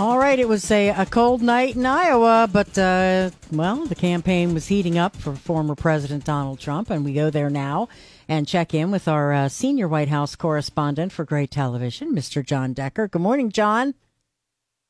[0.00, 4.54] All right, it was a, a cold night in Iowa, but, uh, well, the campaign
[4.54, 7.86] was heating up for former President Donald Trump, and we go there now
[8.26, 12.42] and check in with our uh, senior White House correspondent for Gray Television, Mr.
[12.42, 13.08] Jon Decker.
[13.08, 13.92] Good morning, Jon.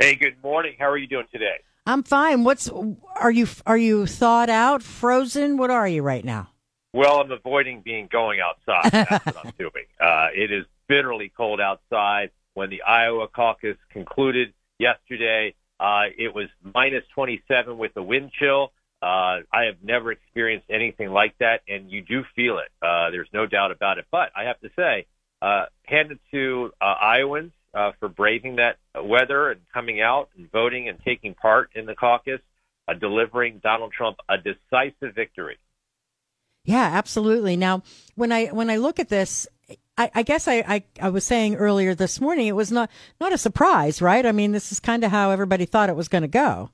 [0.00, 0.74] Hey, good morning.
[0.76, 1.58] How are you doing today?
[1.86, 2.42] I'm fine.
[2.42, 2.68] What's
[3.14, 5.56] are you are you thawed out, frozen?
[5.56, 6.48] What are you right now?
[6.92, 8.90] Well, I'm avoiding being going outside.
[8.90, 9.86] That's what I'm doing.
[10.00, 12.32] Uh, it is bitterly cold outside.
[12.54, 18.72] When the Iowa caucus concluded yesterday, uh, it was minus 27 with the wind chill.
[19.02, 22.68] Uh, I have never experienced anything like that, and you do feel it.
[22.80, 24.06] Uh, there's no doubt about it.
[24.10, 25.06] But I have to say,
[25.42, 30.50] uh, hand it to uh, Iowans uh, for braving that weather and coming out and
[30.50, 32.40] voting and taking part in the caucus,
[32.88, 35.58] uh, delivering Donald Trump a decisive victory.
[36.64, 37.56] Yeah, absolutely.
[37.56, 37.82] Now,
[38.16, 39.46] when I when I look at this,
[39.98, 43.32] I, I guess I, I, I was saying earlier this morning it was not not
[43.32, 44.24] a surprise, right?
[44.26, 46.70] I mean, this is kind of how everybody thought it was going to go.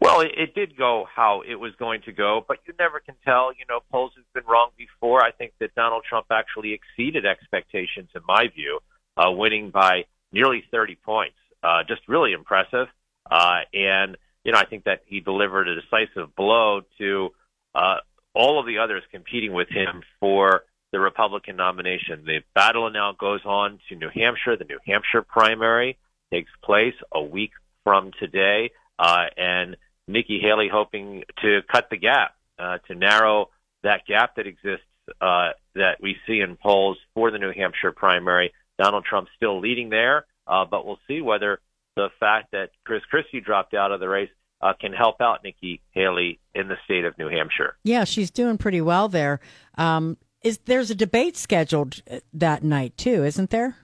[0.00, 3.14] Well, it, it did go how it was going to go, but you never can
[3.24, 3.52] tell.
[3.52, 5.24] You know, polls have been wrong before.
[5.24, 8.80] I think that Donald Trump actually exceeded expectations, in my view,
[9.16, 11.36] uh, winning by nearly 30 points.
[11.62, 12.88] Uh, just really impressive.
[13.30, 17.30] Uh, and, you know, I think that he delivered a decisive blow to
[17.74, 17.96] uh,
[18.34, 22.24] all of the others competing with him for the Republican nomination.
[22.24, 24.56] The battle now goes on to New Hampshire.
[24.56, 25.98] The New Hampshire primary
[26.32, 27.52] takes place a week
[27.84, 28.70] from today.
[28.98, 29.76] Uh, and
[30.08, 33.50] Nikki Haley hoping to cut the gap, uh, to narrow
[33.82, 34.86] that gap that exists,
[35.20, 38.52] uh, that we see in polls for the New Hampshire primary.
[38.78, 41.60] Donald Trump still leading there, uh, but we'll see whether
[41.96, 45.80] the fact that Chris Christie dropped out of the race uh, can help out Nikki
[45.90, 47.76] Haley in the state of New Hampshire.
[47.84, 49.40] Yeah, she's doing pretty well there.
[49.76, 53.76] Um, is there's a debate scheduled uh, that night too, isn't there?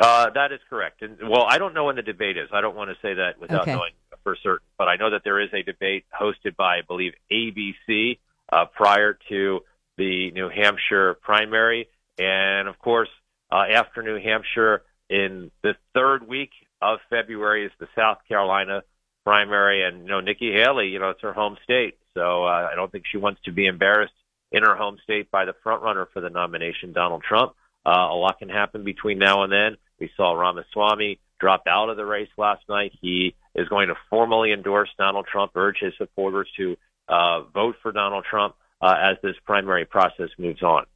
[0.00, 1.02] Uh, that is correct.
[1.02, 2.48] And well, I don't know when the debate is.
[2.52, 3.72] I don't want to say that without Okay.
[3.72, 3.92] knowing
[4.22, 4.66] for certain.
[4.76, 8.18] But I know that there is a debate hosted by, I believe, ABC
[8.52, 9.60] uh, prior to
[9.96, 11.88] the New Hampshire primary,
[12.18, 13.08] and of course,
[13.52, 16.50] uh, after New Hampshire, in the third week
[16.82, 18.82] of February is the South Carolina
[19.24, 22.74] primary, and you know Nikki Haley, you know it's her home state, so uh, I
[22.74, 24.12] don't think she wants to be embarrassed
[24.52, 27.54] in her home state by the front runner for the nomination, Donald Trump.
[27.86, 29.76] Uh, a lot can happen between now and then.
[29.98, 32.92] We saw Ramaswamy drop out of the race last night.
[33.00, 36.76] He is going to formally endorse Donald Trump, urge his supporters to
[37.08, 40.86] uh, vote for Donald Trump uh, as this primary process moves on.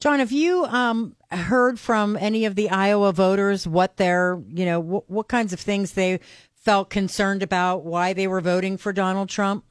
[0.00, 4.80] Jon, have you um, heard from any of the Iowa voters what their, you know,
[4.80, 6.18] what, what kinds of things they
[6.54, 9.64] felt concerned about, why they were voting for Donald Trump?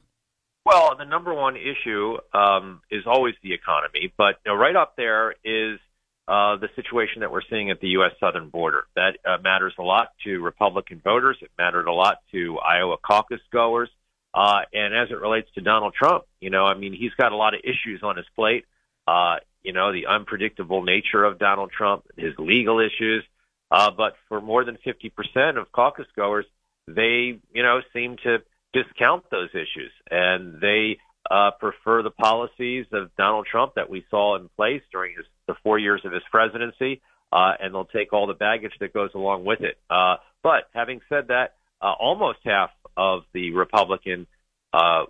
[0.64, 4.94] Well, the number one issue um, is always the economy, but you know, right up
[4.96, 5.80] there is
[6.28, 8.12] uh, the situation that we're seeing at the U.S.
[8.20, 8.84] southern border.
[8.94, 11.36] That uh, matters a lot to Republican voters.
[11.42, 13.90] It mattered a lot to Iowa caucus goers.
[14.32, 17.36] Uh, and as it relates to Donald Trump, you know, I mean, he's got a
[17.36, 18.64] lot of issues on his plate.
[19.06, 23.24] Uh, you know, the unpredictable nature of Donald Trump, his legal issues.
[23.70, 26.46] Uh, but for more than 50% of caucus goers,
[26.86, 28.38] they, you know, seem to
[28.72, 30.98] discount those issues and they
[31.30, 35.54] uh, prefer the policies of Donald Trump that we saw in place during his, the
[35.62, 37.00] four years of his presidency,
[37.32, 39.78] uh, and they'll take all the baggage that goes along with it.
[39.88, 44.26] Uh, but having said that, uh, almost half of the Republican
[44.72, 45.04] uh,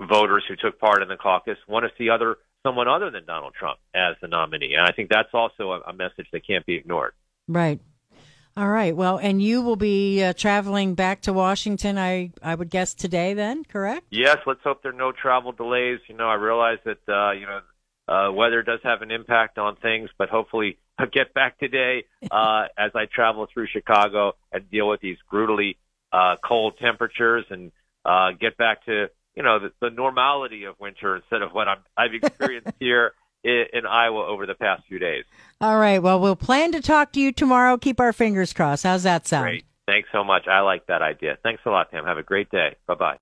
[0.00, 3.54] voters who took part in the caucus want to see other someone other than Donald
[3.58, 6.76] Trump as the nominee, and I think that's also a, a message that can't be
[6.76, 7.12] ignored.
[7.48, 7.80] Right.
[8.54, 8.94] All right.
[8.94, 13.32] Well, and you will be uh, traveling back to Washington, I, I would guess today,
[13.32, 14.06] then, correct?
[14.10, 16.00] Yes, let's hope there are no travel delays.
[16.06, 17.60] You know, I realize that uh, you know
[18.08, 22.64] uh, weather does have an impact on things, but hopefully I'll get back today uh,
[22.78, 25.78] as I travel through Chicago and deal with these brutally
[26.12, 27.72] uh, cold temperatures and
[28.04, 31.78] uh, get back to you know the, the normality of winter instead of what I'm,
[31.96, 33.12] I've experienced here
[33.44, 35.24] in Iowa over the past few days.
[35.60, 36.02] All right.
[36.02, 37.76] Well, we'll plan to talk to you tomorrow.
[37.78, 38.84] Keep our fingers crossed.
[38.84, 39.44] How's that sound?
[39.44, 39.64] Great.
[39.86, 40.46] Thanks so much.
[40.46, 41.38] I like that idea.
[41.42, 42.04] Thanks a lot, Pam.
[42.04, 42.76] Have a great day.
[42.86, 43.18] Bye bye.